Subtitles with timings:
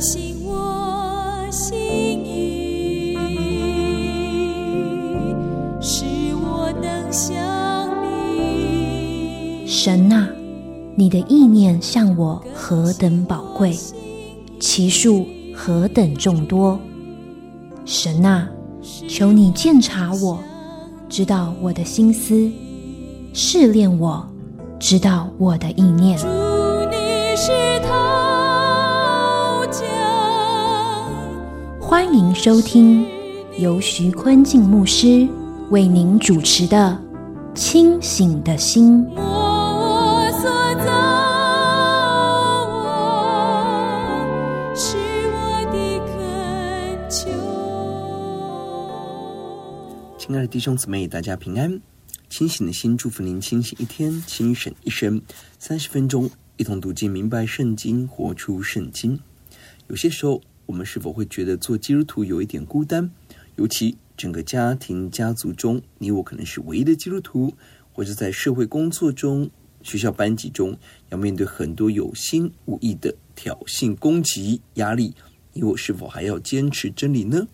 [0.00, 1.78] 醒我心
[2.24, 3.14] 意，
[5.78, 7.36] 使我能想
[8.02, 9.66] 你。
[9.66, 10.26] 神啊，
[10.94, 13.76] 你的意念向我何等宝贵，
[14.58, 16.80] 其数何等众多。
[17.84, 18.48] 神啊，
[19.06, 20.38] 求你鉴察我，
[21.10, 22.50] 知道我的心思，
[23.34, 24.26] 试炼我，
[24.78, 26.18] 知道我的意念。
[31.90, 33.04] 欢迎收听
[33.58, 35.28] 由徐坤静牧师
[35.70, 36.96] 为您主持的
[37.58, 39.04] 《清醒的心》。
[50.16, 51.80] 亲爱的弟兄姊妹，大家平安！
[52.28, 55.20] 清醒的心，祝福您清醒一天，清醒一生。
[55.58, 59.18] 三十分钟，一同读经，明白圣经，活出圣经。
[59.88, 63.10] 有些时候，我们是否会觉得做基督徒有一点孤单？
[63.56, 67.52] 尤其整个家庭、家族中，你我可能是唯一的基督徒，
[67.92, 69.50] 或者在社会工作中、
[69.82, 70.78] 学校班级中，
[71.08, 75.12] 要面对很多有心无意的挑衅、攻击、压力，
[75.54, 77.48] 你我是否还要坚持真理呢？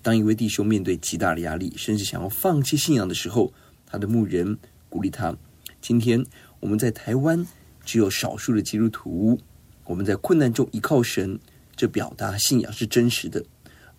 [0.00, 3.52] 当一位弟兄面对极大的压力，甚至想要放弃信仰的时候，
[3.84, 4.56] 他的牧人
[4.88, 5.36] 鼓励他
[5.82, 6.24] ：“今天
[6.60, 7.44] 我们在台湾
[7.84, 9.40] 只有少数的基督徒，
[9.86, 11.40] 我们在困难中依靠神，
[11.76, 13.44] 这表达信仰是真实的。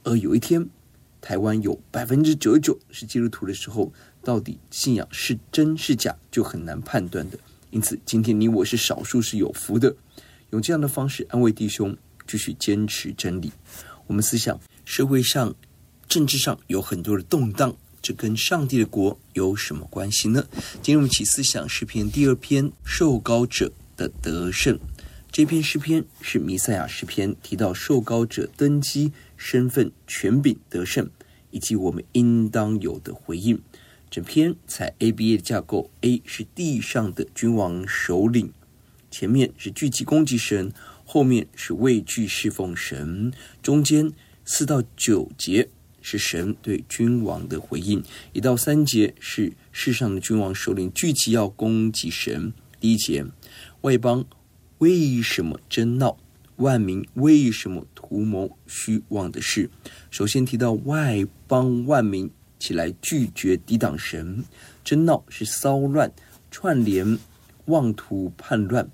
[0.03, 0.67] 而有一天，
[1.21, 3.91] 台湾有百分之九十九是基督徒的时候，
[4.23, 7.37] 到底信仰是真是假，就很难判断的。
[7.71, 9.95] 因此，今天你我是少数是有福的，
[10.51, 11.95] 用这样的方式安慰弟兄，
[12.27, 13.51] 继续坚持真理。
[14.07, 15.53] 我们思想社会上。”
[16.07, 20.45] 政治上有很多的动荡，这跟上帝的国有什么关系呢？
[20.73, 24.79] 今天我们起思想诗篇第二篇，受膏者的得胜。
[25.35, 31.09] 这篇诗篇是弥赛亚诗篇，提到受膏者登基、身份、权柄、得胜，
[31.51, 33.61] 以及我们应当有的回应。
[34.09, 38.53] 整篇采 ABA 的架构，A 是地上的君王首领，
[39.11, 40.71] 前面是聚集攻击神，
[41.03, 44.13] 后面是畏惧侍奉神，中间
[44.45, 45.67] 四到九节。
[45.99, 48.01] 是神对君王的回应。
[48.31, 52.53] 一到三节是世上的君王首领聚集要攻击神。
[52.79, 53.25] 第一节，
[53.81, 54.23] 外邦
[54.85, 56.15] 为什么争闹？
[56.57, 59.67] 万民为什么图谋虚妄的事？
[60.11, 62.29] 首先提到外邦万民
[62.59, 64.45] 起来拒绝抵挡神，
[64.83, 66.13] 争闹是骚乱、
[66.51, 67.17] 串联、
[67.65, 68.87] 妄图叛乱，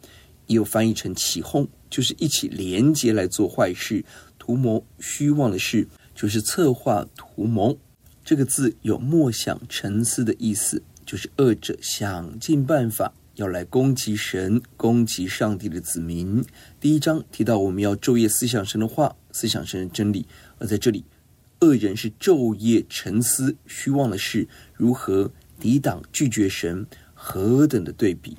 [0.47, 4.05] 也有翻译成起哄，就是一起联结来做坏事，
[4.39, 5.85] 图谋虚妄的事。
[6.15, 7.77] 就是策划图谋，
[8.23, 16.43] 这个字有默想沉思的意思，就是恶者想尽办法要来攻击神、攻击上帝的子民。
[16.79, 20.25] 第一章提到我们要昼夜思想神的话，思想神的真理，
[20.59, 21.05] 而在这里，
[21.61, 28.37] 恶人是昼夜沉思虚妄的事，如何抵挡拒绝神，何等的对比！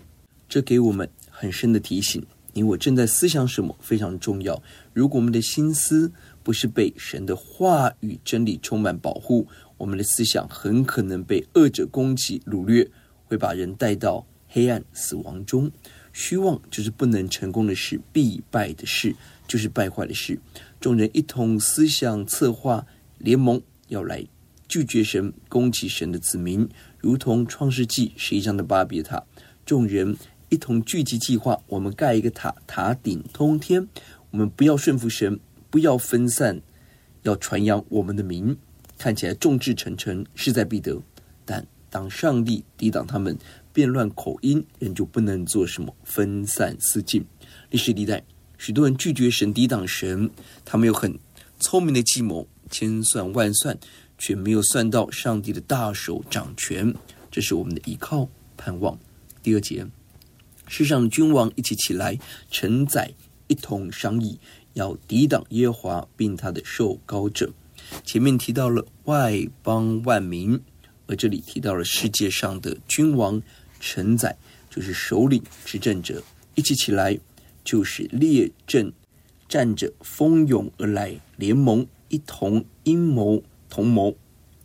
[0.48, 2.22] 这给我们很深的提醒，
[2.52, 4.62] 你我正在思想什么非常重要。
[4.92, 9.48] 如果我们的心思，不是被神的话语真理充满保护，
[9.78, 12.90] 我们的思想很可能被恶者攻击掳掠，
[13.24, 15.70] 会把人带到黑暗死亡中。
[16.12, 19.16] 虚妄就是不能成功的事，必败的事
[19.48, 20.38] 就是败坏的事。
[20.80, 22.86] 众人一同思想策划
[23.18, 24.24] 联盟，要来
[24.68, 26.68] 拒绝神、攻击神的子民，
[27.00, 29.24] 如同创世纪十一章的巴别塔。
[29.64, 30.16] 众人
[30.50, 33.88] 一同聚集计划，我们盖一个塔，塔顶通天。
[34.30, 35.40] 我们不要顺服神。
[35.70, 36.60] 不要分散，
[37.22, 38.58] 要传扬我们的名。
[38.98, 41.00] 看起来众志成城，势在必得。
[41.46, 43.38] 但当上帝抵挡他们，
[43.72, 47.24] 变乱口音，人就不能做什么分散思境。
[47.70, 48.22] 历史历代，
[48.58, 50.30] 许多人拒绝神，抵挡神，
[50.64, 51.18] 他们有很
[51.58, 53.78] 聪明的计谋，千算万算，
[54.18, 56.94] 却没有算到上帝的大手掌权。
[57.30, 58.98] 这是我们的依靠盼望。
[59.42, 59.86] 第二节，
[60.68, 62.18] 世上的君王一起起来，
[62.50, 63.12] 臣宰
[63.48, 64.38] 一同商议。
[64.74, 67.52] 要抵挡耶和华，并他的受膏者。
[68.06, 70.58] 前面提到了外邦万民，
[71.06, 73.42] 而这里提到了世界上的君王、
[73.82, 74.34] 承载，
[74.70, 76.22] 就是首领、执政者，
[76.54, 77.18] 一起起来，
[77.64, 78.92] 就是列阵，
[79.48, 84.16] 站着蜂拥而来，联盟，一同阴谋同谋。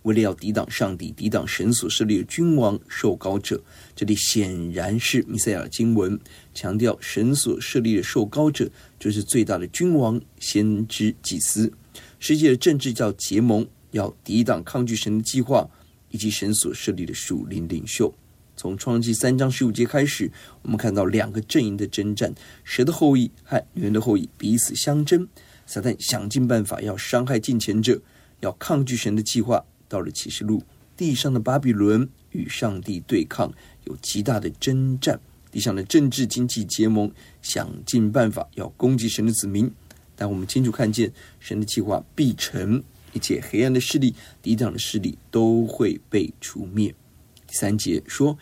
[0.03, 3.61] 为了要抵挡上帝，抵挡神所设立的君王、受膏者，
[3.93, 6.17] 这里显然是弥赛亚经文，
[6.53, 11.73] 强调神所设立的受膏者就是最大的君王、先知、祭司。
[12.19, 15.69] 世界的政治叫结盟，要抵挡抗拒神的计划，
[16.11, 18.13] 以及神所设立的属灵领袖。
[18.57, 20.29] 从创世三章十五节开始，
[20.63, 22.33] 我们看到两个阵营的征战：
[22.63, 25.25] 蛇的后裔和女人的后裔彼此相争。
[25.67, 28.01] 撒旦想尽办法要伤害近前者，
[28.39, 29.63] 要抗拒神的计划。
[29.87, 30.63] 到了启示录，
[30.97, 33.53] 地上的巴比伦与上帝对抗，
[33.85, 35.19] 有极大的征战。
[35.51, 37.11] 地上的政治经济结盟，
[37.41, 39.71] 想尽办法要攻击神的子民。
[40.15, 42.83] 但我们清楚看见，神的计划必成，
[43.13, 46.93] 一切黑暗的势力、抵挡的势力都会被除灭。
[47.47, 48.37] 第三节说，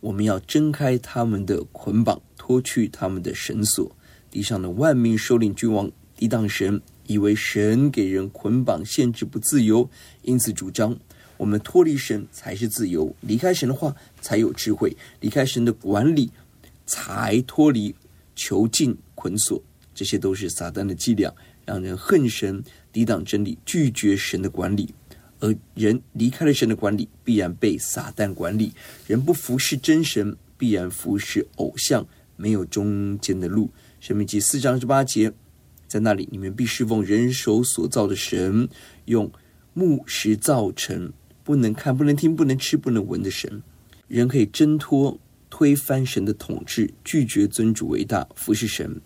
[0.00, 3.90] 我们要挣开他们的捆绑，脱去他们的绳索。
[4.30, 9.88] 地上的万民首领君王抵挡神，以为神给人捆绑限制不自由，
[10.22, 10.96] 因此主张
[11.36, 16.30] 我们脱离神才是自由，离开神的话才有智慧，离开神的管理
[16.86, 17.94] 才脱离
[18.36, 19.60] 囚禁捆锁。
[19.94, 21.32] 这些都是撒旦的伎俩，
[21.64, 22.62] 让人恨神，
[22.92, 24.92] 抵挡真理，拒绝神的管理。
[25.44, 28.72] 而人离开了神的管理，必然被撒旦管理。
[29.06, 32.06] 人不服侍真神，必然服侍偶像，
[32.36, 33.68] 没有中间的路。
[34.00, 35.30] 申命记四章十八节，
[35.86, 38.66] 在那里你们必侍奉人手所造的神，
[39.04, 39.30] 用
[39.74, 41.12] 木石造成，
[41.42, 43.62] 不能看、不能听、不能吃、不能闻的神。
[44.08, 45.18] 人可以挣脱、
[45.50, 48.98] 推翻神的统治，拒绝尊主为大，服侍神。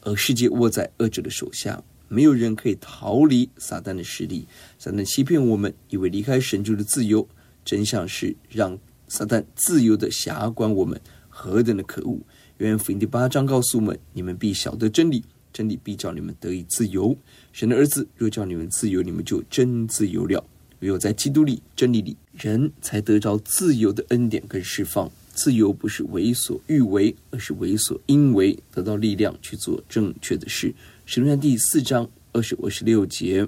[0.00, 1.82] 而世界握在恶者的手下，
[2.14, 4.46] 没有人可以逃离撒旦的势力。
[4.78, 7.28] 撒旦欺骗我们，以为离开神就是自由，
[7.64, 8.78] 真相是让
[9.08, 12.20] 撒旦自由的辖管我们，何等的可恶！
[12.58, 17.16] 约翰福音第八章告诉我们：你们必晓得真理，真理必叫你们得以自由。
[17.52, 20.46] 神的儿子若叫你们自由，你们就真自由了。
[20.80, 25.10] 唯有在基督里、真理里，人才得着自由的恩典跟释放。
[25.32, 30.72] 自由不是为所欲为，而是为所应为，得到力量去做正确的事。
[31.06, 33.46] 使徒行第四章二十五、十六节，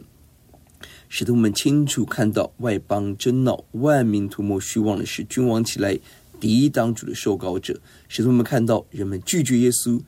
[1.08, 5.98] 使徒们清楚看到外邦争闹、万民图谋虚妄的是，君王起来。
[6.38, 9.98] 抵挡主的受膏者，使徒们看到人们拒绝耶稣，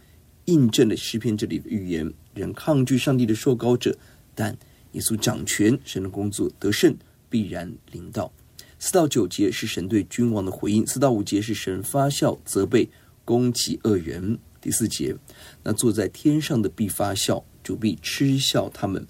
[0.44, 3.96] 印证了诗篇这里的预言：人抗拒上帝的受膏者，
[4.34, 4.54] 但
[4.92, 6.94] 耶稣掌权，神的工作得胜，
[7.30, 8.30] 必然临到。
[8.78, 12.90] 四到九节是神对君王的回应，四到五节是神发笑责备
[13.24, 14.38] 攻击恶人。
[14.60, 15.16] 第四节，
[15.62, 19.06] 那坐在天上的必发笑，主必嗤笑他们。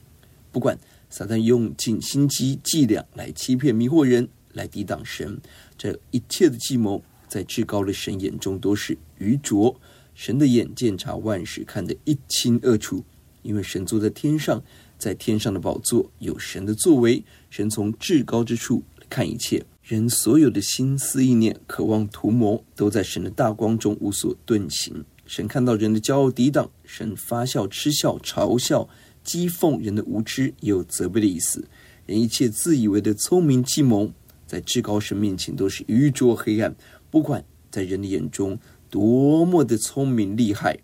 [0.50, 0.78] 不管
[1.10, 4.28] 撒旦用尽心机伎俩来欺骗迷惑人。
[4.54, 5.40] 来抵挡神，
[5.76, 9.78] 这一切的计谋，在至高的神眼中都是愚拙。
[10.14, 13.04] 神的眼鉴察万事，看得一清二楚。
[13.42, 14.60] 因为神坐在天上，
[14.98, 17.22] 在天上的宝座有神的作为。
[17.50, 25.04] 神从至高之处看一切，人所有的心思意念、渴望图谋，都在神的大光中无所遁形。
[25.28, 28.88] 神看到人的骄傲抵挡，神发笑、嗤笑、嘲笑、
[29.24, 31.68] 讥讽人的无知，也有责备的意思。
[32.06, 34.10] 人一切自以为的聪明计谋。
[34.46, 36.74] 在至高神面前都是愚拙黑暗，
[37.10, 38.58] 不管在人的眼中
[38.88, 40.78] 多么的聪明厉害，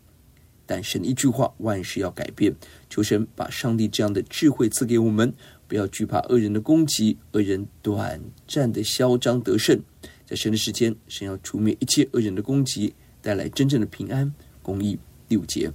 [0.67, 2.55] 但神一句话，万事要改变。
[2.91, 5.32] 求神把上帝这样的智慧赐给我们，
[5.67, 9.81] 不要惧怕恶人的攻击，恶人短暂的嚣张得胜，
[10.26, 12.93] 在神的时间，神要除灭一切恶人的攻击，
[13.25, 14.32] 带来真正的平安
[14.62, 14.99] 公义。
[15.26, 15.73] 第五节，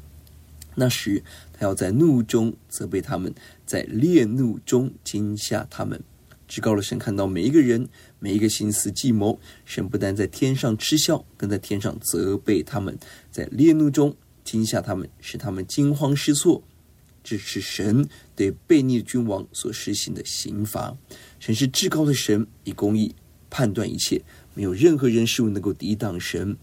[0.75, 3.34] 那时他要在怒中责备他们，
[3.66, 6.00] 在烈怒中惊吓他们。
[6.48, 12.96] 至高的神看到每一个人，每一个心思计谋，神不但在天上嗤笑，更在天上责备他们，
[13.31, 16.63] 在烈怒中惊吓他们，使他们惊慌失措。
[17.24, 20.95] 这是神对悖逆的君王所施行的刑罚。
[21.40, 23.16] 神是至高的神，以公义
[23.50, 24.21] 判断一切，
[24.54, 26.56] 没有任何人事物能够抵挡神。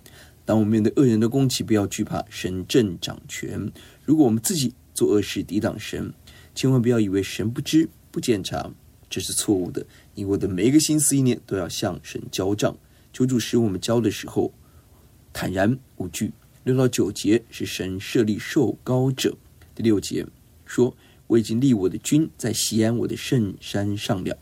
[0.46, 3.70] 当我们面对恶人的攻击，不要惧怕，神正掌权。
[4.04, 6.14] 如果我们自己做恶事抵挡神，
[6.54, 8.70] 千万不要以为神不知不检查。
[9.10, 9.84] 这是错误的。
[10.14, 12.76] 你我的每一个心思意念都要向神交账，
[13.12, 14.52] 求主使我们交的时候
[15.32, 16.32] 坦然无惧。
[16.64, 19.36] 六到九节是神设立受膏者。
[19.74, 20.26] 第六节
[20.64, 20.96] 说
[21.28, 24.38] ：“我已经立我的君在西安我的圣山上了。”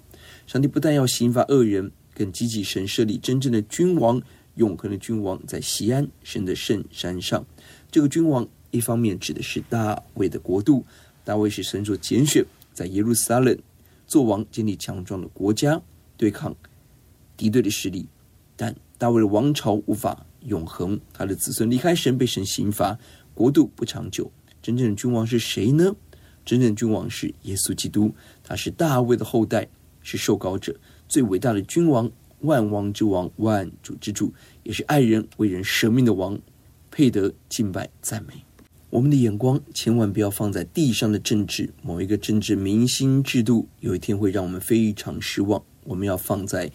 [0.47, 4.23] 上帝不但要刑罚恶人，更积极神设立真正的君王，
[4.55, 7.45] 永恒的君王在西安神的圣山上。
[7.91, 10.85] 这个君王一方面指的是大卫的国度，
[11.25, 13.57] 大卫是神所拣选，在耶路撒冷。
[14.07, 15.81] 做王建立强壮的国家，
[16.19, 16.55] 对抗
[17.39, 18.07] 敌对的势力，
[18.55, 22.99] 但大卫的王朝无法永恒，他的子孙离开神，被神刑罚，
[23.33, 24.31] 国度不长久。
[24.61, 25.97] 真正的君王是谁呢？
[26.45, 29.67] 真正的君王是耶稣基督，他是大卫的后代，
[30.03, 30.77] 是受膏者，
[31.09, 32.11] 最伟大的君王，
[32.45, 34.33] 万王之王，万主之主，
[34.63, 36.39] 也是爱人为人舍命的王，
[36.91, 38.35] 配得敬拜赞美。
[38.91, 45.61] 我们的眼光千万不要放在地上的政治，某一个政治明星制度，有一天会让我们非常失望。
[45.85, 46.71] 我们要放在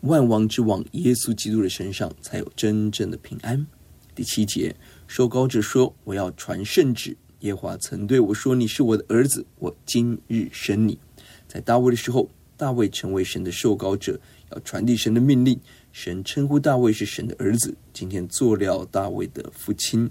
[0.00, 3.66] 万王之王耶稣基督的身上，才有真正的平安。
[4.14, 4.74] 第七节，
[5.06, 10.98] 受膏者说：“我要传圣旨，耶华曾对我说：“你是我的儿子，我今日生你。”
[11.46, 14.20] 在大卫的时候，大卫成为神的受膏者，
[14.50, 15.58] 要传递神的命令。
[15.92, 17.74] 神称呼大卫是神的儿子。
[17.92, 20.10] 今天做了大卫的父亲。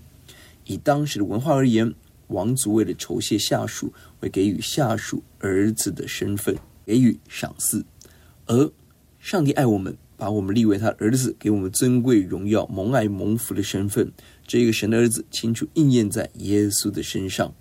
[0.66, 1.94] 以当时的文化而言，
[2.28, 6.56] 王族为了酬谢下属，会给予下属儿子的身份，
[6.86, 7.84] 给予赏赐。
[8.46, 8.72] 而
[9.20, 14.12] 上帝爱我们，把我们立为他儿子，给我们尊贵荣耀、蒙爱蒙福的身份。
[14.46, 17.54] 这个神的儿子清楚应验在耶稣的身上。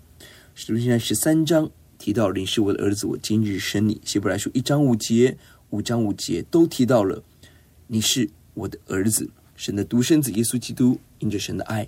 [0.53, 5.37] 使徒行传十三章提到：“你是我的儿子，我今日生你。”希伯来书一章五节、
[5.71, 7.23] 五章五节都提到了
[7.87, 11.87] ：“你是我的儿子。”神的独生子耶稣基督，因着神的爱，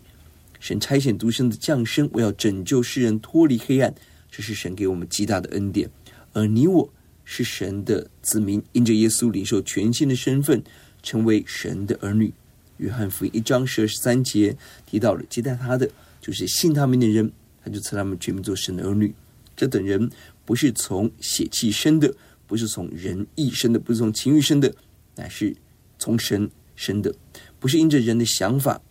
[0.59, 3.95] 神差遣独生子降生，我要拯救世人脱离黑暗。
[4.29, 5.89] 这是神给我们极大的恩典。
[6.33, 10.61] 而你我是神的子民，因着耶稣领受全新的身份，
[11.01, 12.33] 成为神的儿女。
[12.77, 17.31] 约翰福音一章十二十三节提到了接待他的，就是信他名的人，
[17.63, 19.13] 他就赐他们全名做神的儿女。
[19.55, 20.09] 这等人
[20.45, 22.13] 不是从血气生的，
[22.51, 24.75] 不是从人意生的，不是从情欲生的，
[25.15, 25.55] 乃是
[25.97, 27.15] 从神生的。
[27.61, 28.81] 不是因着人的想法，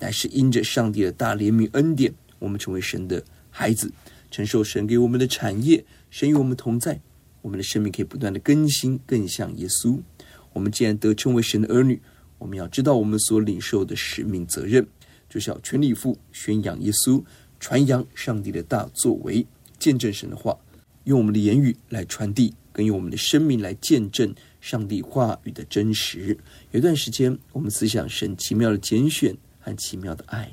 [0.00, 3.92] 乃是因着上帝的大怜悯恩典，我们成为神的孩子，
[4.32, 5.84] 承受神给我们的产业。
[6.10, 7.00] 神与我们同在，
[7.40, 10.00] 我们的生命可以不断的更新，更像耶稣。
[10.52, 12.02] 我们既然得称为神的儿女。
[12.38, 14.84] 我们要知道我们所领受的使命责任，
[15.28, 17.22] 就是要全力以赴宣扬耶稣，
[17.60, 19.46] 传扬上帝的大作为，
[19.78, 20.58] 见证神的话，
[21.04, 26.36] 用我们的言语来传递，更用我们的生命来见证上帝话语的真实。
[26.72, 30.52] 有一段时间，我们思想神奇妙的拣选和奇妙的爱。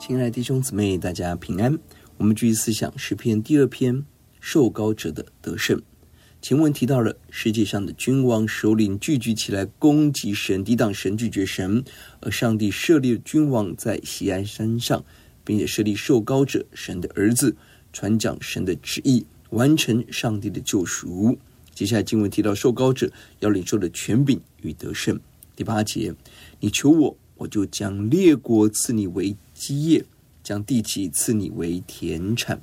[0.00, 1.78] 亲爱的弟兄姊妹，大家平安。
[2.16, 4.02] 我们继续思想诗篇第二篇，
[4.40, 5.78] 受高者的得胜。
[6.40, 11.84] 前文提到了世界上的君王首领聚集起来攻击神，抵挡神，拒绝神，
[12.20, 15.04] 而上帝设立君王在锡安山上，
[15.44, 17.54] 并且设立受高者，神的儿子，
[17.92, 21.38] 传讲神的旨意，完成上帝的救赎。
[21.74, 25.20] 接下来经文提到受高者要领受的权柄与得胜。
[25.54, 26.14] 第八节，
[26.58, 30.02] 你求我，我就将列国赐你为基业，
[30.42, 32.62] 将地极赐你为田产。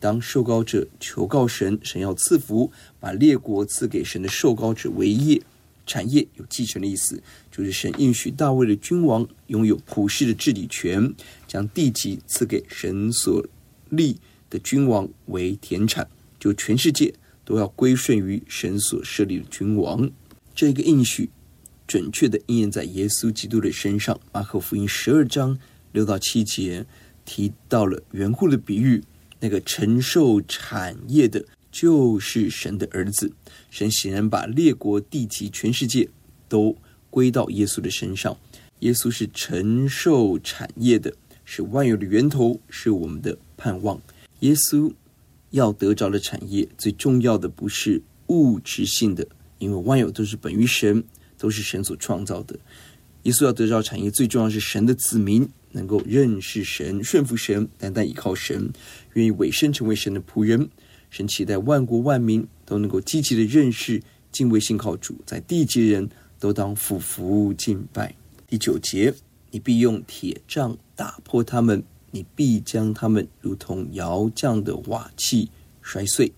[0.00, 5.40] 当受膏者求告神，神要赐福，把列国赐给神的受膏者为业
[5.86, 7.22] 产业，有继承的意思，
[7.52, 11.14] 就是神应许大卫的君王拥有普世的治理权，
[11.46, 13.46] 将地极赐给神所
[13.90, 14.18] 立
[14.50, 16.08] 的君王为田产，
[16.40, 17.14] 就全世界
[17.44, 20.10] 都要归顺于神所设立的君王。
[20.52, 21.30] 这个应许
[21.86, 24.20] 准确的应验在耶稣基督的身上。
[24.32, 25.58] 马可福音十二章
[25.94, 26.84] 六到七节
[27.24, 29.02] 提到了园户的比喻。
[29.40, 33.30] 那个承受产业的，就是神的儿子。
[33.68, 36.08] 神显然把列国、地极、全世界
[36.48, 36.74] 都
[37.10, 38.34] 归到耶稣的身上。
[38.78, 44.00] 耶稣是承受产业的，是万有的源头，是我们的盼望。
[44.40, 44.90] 耶稣
[45.50, 49.26] 要得着的产业，最重要的不是物质性的，
[49.58, 51.04] 因为万有都是本于神，
[51.36, 52.58] 都是神所创造的。
[53.24, 55.46] 耶稣要得着产业，最重要是神的子民。
[55.74, 58.72] 能够认识神、顺服神、单单依靠神，
[59.12, 60.68] 愿意委身成为神的仆人。
[61.10, 66.08] 神期待万国万民都能够积极的认识、敬畏、信靠主，在地极人
[66.38, 68.14] 都当俯伏敬拜。
[68.48, 69.14] 第九节，
[69.50, 71.82] 你必用铁杖打破他们，
[72.12, 75.50] 你必将他们如同窑匠的瓦器
[75.82, 76.32] 摔碎。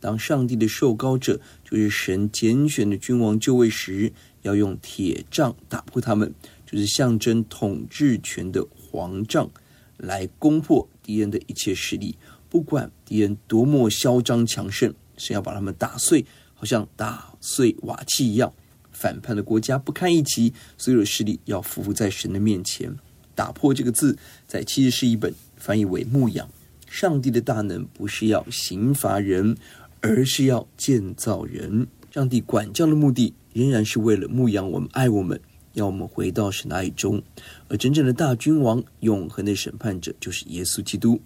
[0.00, 4.12] 当上帝的受膏者，就是神拣选的君王就位时，
[4.42, 6.32] 要用铁杖打破他们。
[6.66, 9.48] 就是象征统治权的皇杖，
[9.96, 12.18] 来攻破敌人的一切势力。
[12.48, 18.52] 不管敌人多么嚣张强盛，神要把他们打碎，好像打碎瓦器一样。
[18.92, 22.96] 反叛的国家不堪一击，所有的势力要匍匐在神的面前。
[23.34, 26.48] 打破这个字，在七十士译本翻译为牧养。
[26.88, 29.56] 上帝的大能不是要刑罚人，
[30.00, 31.86] 而是要建造人。
[32.10, 35.38] 上帝管教的目的，仍然是为了牧养我们，爱我们。
[35.76, 37.22] 要我们回到神的爱中，
[37.68, 41.20] 而真正的大君王、永恒的审判者，就是耶稣基督。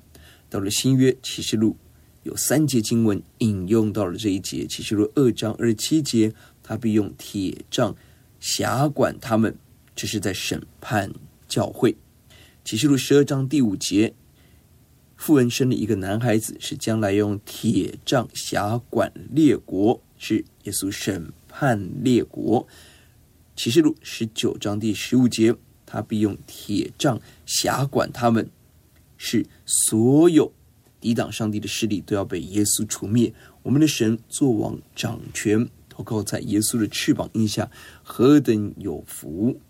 [0.48, 1.76] 到了新约启示录，
[2.24, 4.66] 有三节经文引用到了这一节。
[4.66, 6.32] 启示录二章二十七节，
[6.64, 7.94] 他必用铁杖
[8.40, 9.56] 辖管他们，
[9.94, 11.12] 这是在审判
[11.48, 11.96] 教会。
[12.64, 14.12] 启示录十二章第五节，
[15.14, 22.66] 妇人生了一个男孩子，是将来用铁杖辖管列国，是耶稣审判列国。
[23.62, 28.48] 启示录十九章第十五节，他必用铁杖辖管他们，
[29.18, 30.50] 是所有
[30.98, 33.34] 抵挡上帝的势力都要被耶稣除灭。
[33.62, 37.70] 我们的神作王掌权，投靠在耶稣的翅膀荫下，
[38.02, 39.60] 何等有福！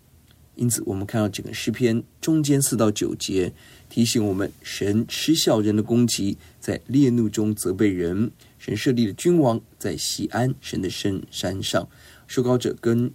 [0.55, 3.51] 因此，我们看到整个诗篇中间四到九节，
[3.89, 8.31] 提醒我们：神嗤笑人的攻击，在烈怒中责备人。
[8.57, 11.89] 神设立了君王在西安神的圣山上，
[12.25, 13.11] 受膏者跟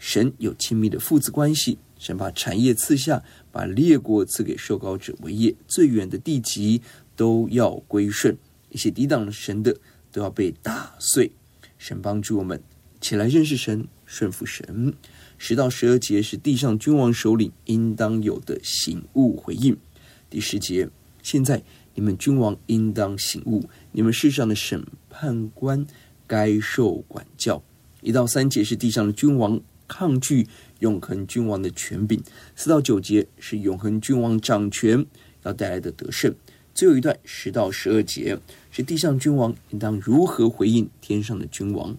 [0.00, 6.80] 神有亲密的父子关系，神把产业赐下，把列国赐给受膏者为业，最远的地极
[7.14, 8.36] 都要归顺，
[8.70, 9.76] 一些抵挡神的
[10.10, 11.30] 都要被打碎。
[11.76, 12.62] 神帮助我们
[12.98, 14.94] 起来认识神，顺服神。
[15.36, 19.76] 十到十二节是地上君王首领应当有的醒悟回应。
[20.30, 20.88] 第十节，
[21.22, 21.62] 现在
[21.94, 25.86] 你们君王应当醒悟，你们世上的审判官
[26.26, 27.62] 该受管教。
[28.00, 29.60] 一到三节是地上的君王。
[29.90, 30.46] 抗拒
[30.78, 32.22] 永恒君王的权柄，
[32.54, 35.04] 四到九节是永恒君王掌权
[35.42, 36.32] 要带来的得胜。
[36.72, 38.38] 最后一段十到十二节
[38.70, 41.96] 是地上君王应当如何回应天上的君王。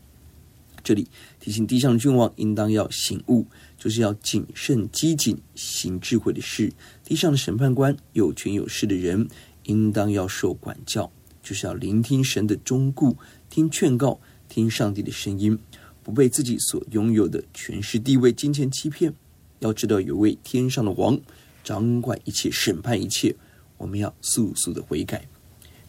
[0.84, 3.46] 这里提醒地上君王应当要醒悟，
[3.78, 6.72] 就是要谨慎机警行智慧的事。
[7.04, 9.28] 地上的审判官有权有势的人
[9.66, 11.12] 应当要受管教，
[11.44, 13.16] 就是要聆听神的忠告，
[13.50, 15.60] 听劝告，听上帝的声音。
[16.04, 19.14] 不被自己所拥有的权势、地位、金钱欺骗，
[19.60, 21.20] 要知道有位天上的王
[21.64, 23.36] 掌管一切、审判一切。
[23.78, 25.28] 我们要速速的悔改。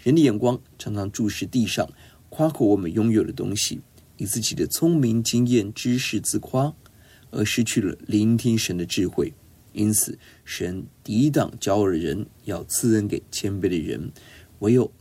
[0.03, 1.89] 人的眼光常常注视地上，
[2.29, 3.81] 夸口我们拥有的东西，
[4.17, 6.75] 以自己的聪明、经验、知识自夸，
[7.31, 9.33] 而失去了聆听神的智慧。
[9.73, 14.13] 因此，神抵挡骄傲的人，要赐恩给谦卑的人。
[14.59, 14.93] 唯有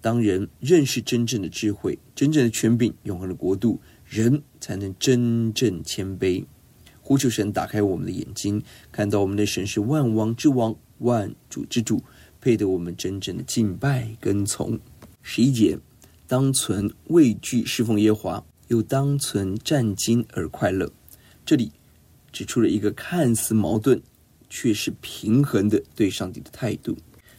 [0.00, 3.80] 当人认识真正的智慧、真正的权柄、永恒的国度。
[4.06, 6.44] 人才能真正谦卑，
[7.00, 12.00] 呼求神打开我们的眼睛，看到我们的神是万王之王、万主之主，
[12.40, 14.78] 配得我们真正的敬拜跟从。
[15.20, 15.76] 十一节，
[16.28, 20.92] 当存畏惧侍奉耶和华，又当存战兢而快乐。
[21.44, 21.72] 这里
[22.30, 24.00] 指出了一个看似矛盾，
[24.48, 26.96] 却是平衡的对上帝的态度。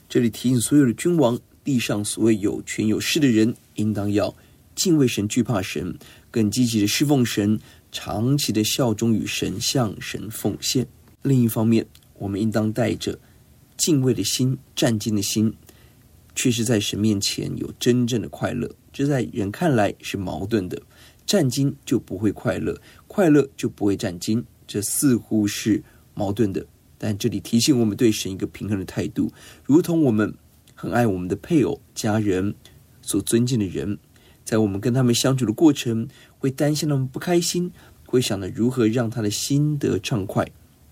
[0.09, 4.35] 这里提醒所有的君王，地上所谓有权有势的人，应当要
[4.75, 5.97] 敬畏神、惧怕神，
[6.33, 7.59] 更积极的侍奉神，
[7.91, 10.87] 长期的效忠于神，向神奉献。
[11.21, 13.19] 另一方面，我们应当带着
[13.77, 15.53] 敬畏的心、战兢的心，
[16.33, 18.67] 却是在神面前有真正的快乐。
[18.91, 20.81] 这在人看来是矛盾的，
[21.23, 25.83] 战兢就不会快乐，快乐就不会战兢，这似乎是
[26.15, 26.65] 矛盾的。
[26.97, 29.31] 但这里提醒我们对神一个平衡的态度，
[29.63, 30.33] 如同我们
[30.73, 32.55] 很爱我们的配偶、家人、
[33.03, 33.99] 所尊敬的人，
[34.43, 37.71] 在我们跟他们相处的过程，会担心他们不开心，
[38.05, 40.47] 会想着如何让他的心得畅快。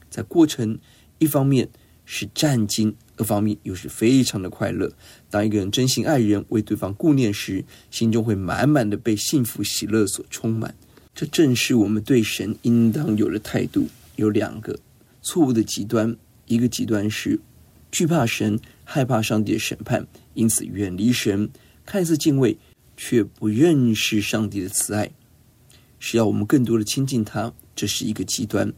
[0.09, 0.79] 在过程，
[1.19, 1.69] 一方面
[2.05, 4.91] 是战兢，二方面又是非常的快乐。
[5.29, 10.73] 当一个人真心爱人，为对方顾念时，心中会满满的被幸福喜乐所充满。
[11.13, 13.87] 这正是我们对神应当有的态度。
[14.17, 14.77] 有两个
[15.21, 17.39] 错误的极端，一个极端是
[17.91, 21.47] 惧怕神、害怕上帝的审判，因此远离神；
[21.85, 22.57] 看似敬畏，
[23.03, 25.09] 却不认识上帝的慈爱，
[25.97, 27.51] 是要我们更多的亲近他。
[27.75, 28.71] 这是一个极端。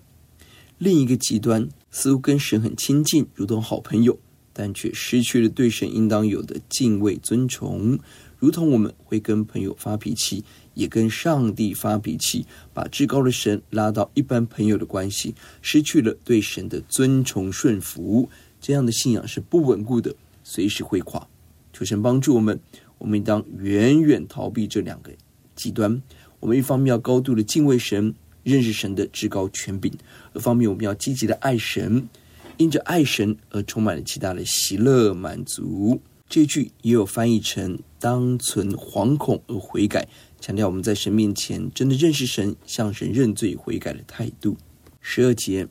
[0.77, 4.17] 另一个极端似乎跟神很亲近，如同好朋友，
[4.53, 7.99] 但却失去了对神应当有的敬畏尊崇，
[8.39, 18.29] 如同我们会跟朋友发脾气，也跟上帝发脾气，把至高的神拉到一般朋友的关系，失去了对神的尊崇顺服，
[18.61, 21.27] 这样的信仰是不稳固的，随时会垮。
[21.75, 22.59] 求神帮助我们，
[23.03, 25.11] 我们应当远远逃避这两个
[25.55, 26.01] 极端。
[26.39, 28.15] 我们一方面要高度的敬畏神。
[28.43, 29.89] 认识神的至高权柄，
[30.35, 32.09] 一方面我们要积极的爱神，
[32.57, 36.01] 因着爱神而充满了极大的喜乐满足。
[36.27, 40.05] 这句也有翻译成“当存惶恐而悔改”，
[40.41, 44.57] 强调我们在神面前真的认识神，向神认罪悔改的态度。
[44.99, 45.65] 十二节，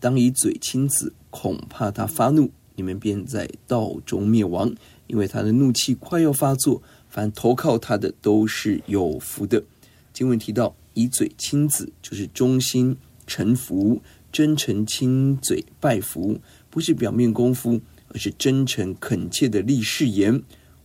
[0.00, 4.74] 当以嘴亲子，恐怕他发怒，你们便在道中灭亡，
[5.14, 6.82] 因为他的怒气快要发作。
[7.08, 9.64] 凡投靠他的都是有福的。
[10.12, 10.76] 经文提到。
[10.96, 12.96] 以嘴亲子，就是忠心
[13.26, 14.00] 臣服、
[14.30, 16.38] 真诚亲嘴拜服，
[16.70, 20.40] 不是表面功夫，而是真诚恳切的立誓言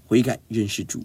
[0.08, 1.04] 悔改认识主。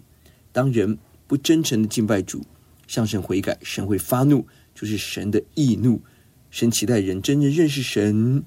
[0.51, 2.43] 当人不真诚的敬拜主，
[2.87, 6.01] 向神悔改，神会发怒，就是神的易怒。
[6.49, 8.43] 神期待人真正认识神，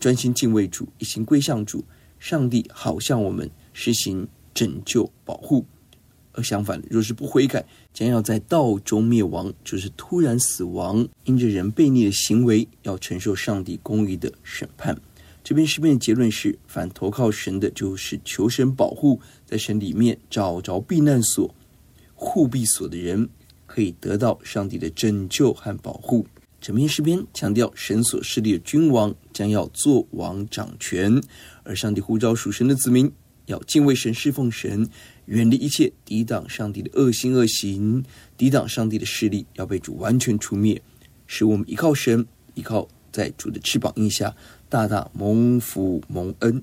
[0.00, 1.84] 专心敬畏主，一心归向主。
[2.18, 3.48] 上帝好向我们
[3.82, 5.64] 实行拯救保护。
[6.32, 7.64] 而相反，若是不悔改，
[7.94, 11.08] 将要在道中灭亡，就是突然死亡。
[11.24, 15.00] 因着人悖逆的行为，要承受上帝公义的审判。
[15.42, 21.52] 这篇诗篇的结论是：凡投靠神的，就是求神保护，在神里面找着避难所、
[22.14, 23.28] 护庇所的人，
[23.66, 26.26] 可以得到上帝的拯救和保护。
[26.60, 31.20] 这篇诗篇强调，神所设立的君王将要做王掌权，
[31.64, 33.10] 而上帝呼召属神的子民，
[33.50, 34.88] 要敬畏神、侍奉神。
[35.26, 38.04] 远离一切抵挡上帝的恶心恶行，
[38.36, 40.82] 抵挡上帝的势力，要被主完全除灭，
[41.26, 44.34] 使我们依靠神，依靠在主的翅膀荫下，
[44.68, 46.62] 大大蒙福蒙恩。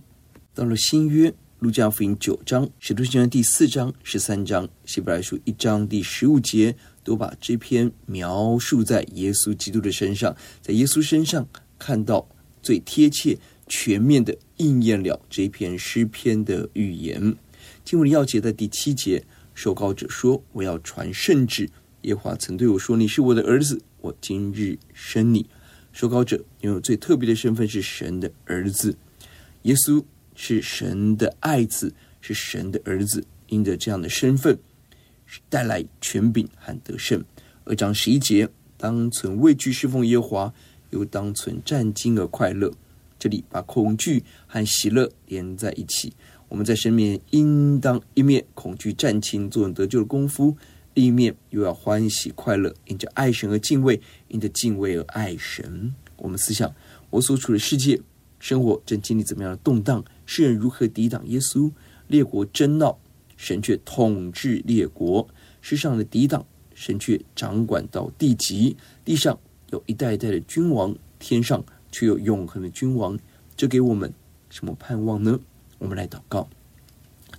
[0.53, 11.47] 到了新约，路加福音九章、使徒行传第四章、十三章、希伯来书一章第十五节，都把这篇描述在耶稣基督的身上，在耶稣身上
[11.79, 12.27] 看到
[12.61, 17.35] 最贴切、全面的应验了这篇诗篇的预言。
[17.83, 21.69] 经文要节在第七节，受膏者说：“我要传圣旨。
[22.01, 25.45] 耶华曾对我说：‘你是我的儿子，我今日生你。’
[25.91, 28.95] 受膏者拥有最特别的身份，是神的儿子。
[29.63, 30.03] 耶稣
[30.35, 33.23] 是神的爱子，是神的儿子。
[33.47, 34.59] 因着这样的身份，
[35.49, 37.23] 带来权柄和得胜。
[37.63, 40.53] 二章十一节，当存畏惧侍奉耶华，
[40.89, 42.71] 又当存战兢而快乐。
[43.19, 46.13] 这里把恐惧和喜乐连在一起。”
[46.49, 50.55] 我们在神面应当一面恐惧战兢，做得救的功夫；
[50.93, 53.99] 另一面又要欢喜快乐，因着爱神而敬畏，
[54.29, 55.93] 因着敬畏而爱神。
[56.15, 56.73] 我们思想，
[57.09, 57.99] 我所处的世界
[58.39, 60.05] 生活正经历怎么样的动荡？
[60.25, 61.69] 世人如何抵挡耶稣？
[62.07, 62.97] 列国争闹，
[63.35, 65.27] 神却统治列国；
[65.59, 68.77] 世上的抵挡，神却掌管到地极。
[69.03, 69.37] 地上
[69.71, 73.17] 有一代一代的君王，天上却有永恒的君王。
[73.55, 74.13] 这给我们
[74.49, 75.39] 什么盼望呢？
[75.79, 76.49] 我们来祷告，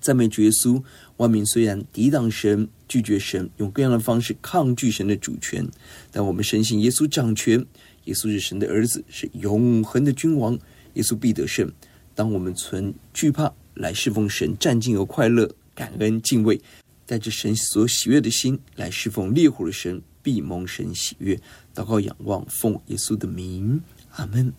[0.00, 0.82] 赞美主耶稣。
[1.16, 5.68] 万民虽然抵挡神、拒绝神，用各样的方式抗拒神的主权，
[6.12, 7.64] 但我们深信耶稣掌权。
[8.04, 10.58] 耶稣是神的儿子，是永恒的君王。
[10.94, 11.70] 耶稣必得胜。
[12.14, 16.60] 当我们存惧怕来侍奉神，战兢而快乐、感恩、敬畏，
[17.04, 21.38] 带着神所喜悦的心来侍奉烈火的神，必蒙神喜悦。
[21.74, 23.80] 祷告、仰望，奉耶稣的名，
[24.16, 24.52] 阿门。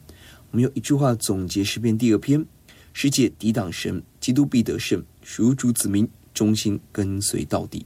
[0.51, 2.45] 我们用一句话总结诗篇第二篇：
[2.93, 5.03] 世界抵挡神，基督必得胜。
[5.21, 7.85] 属主子民，忠心跟随到底。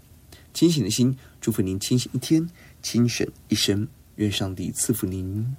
[0.54, 2.50] 清醒的心，祝福您清醒一天，
[2.82, 3.88] 清醒一生。
[4.16, 5.56] 愿上帝赐福您。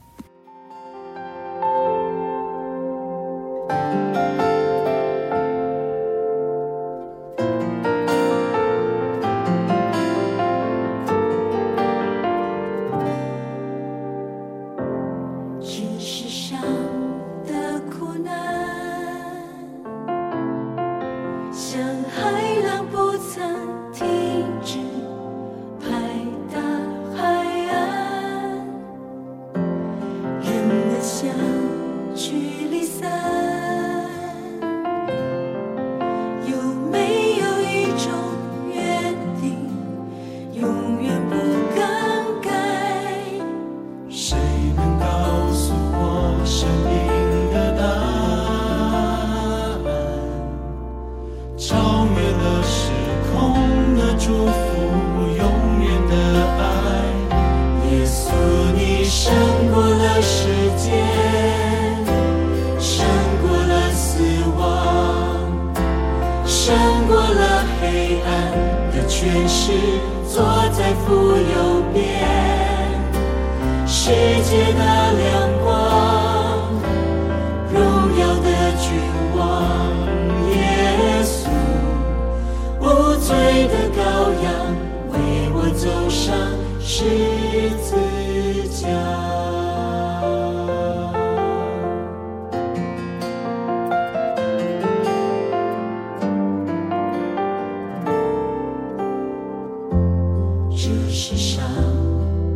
[100.76, 101.64] 这世上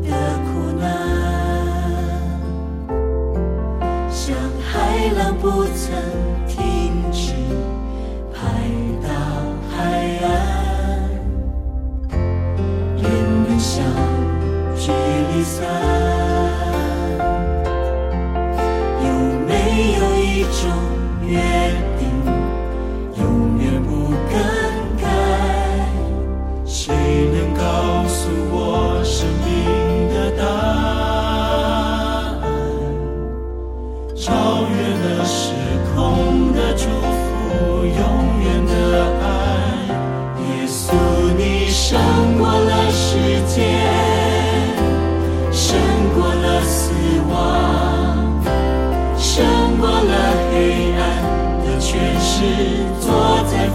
[0.03, 0.11] 的
[0.43, 0.83] 苦难
[4.11, 5.95] 像海浪不曾
[6.49, 7.33] 停止
[8.35, 8.41] 拍
[9.01, 9.09] 打
[9.71, 10.29] 海岸
[12.97, 13.05] 人
[13.47, 13.85] 们相
[14.77, 14.91] 聚
[15.33, 15.65] 离散
[19.01, 19.09] 有
[19.47, 19.53] 没
[19.93, 20.69] 有一种
[21.25, 21.68] 缘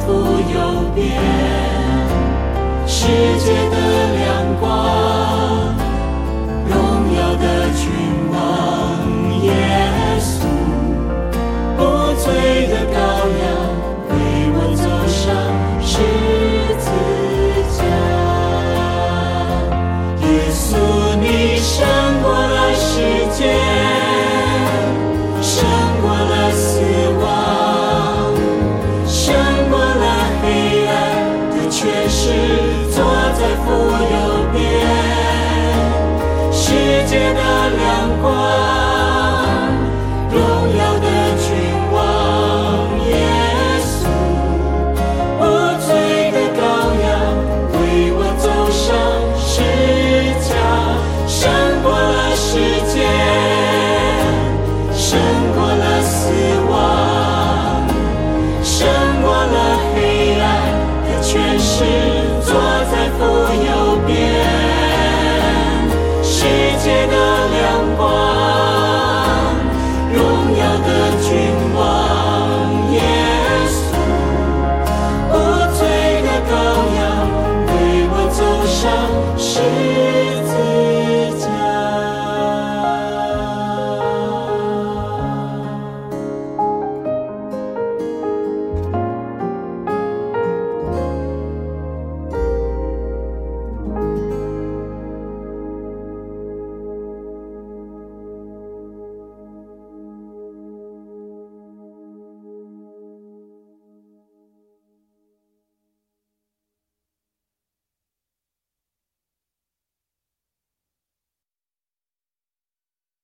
[0.06, 0.12] 复
[0.54, 1.18] 又变
[2.86, 3.08] 世
[3.40, 3.93] 界的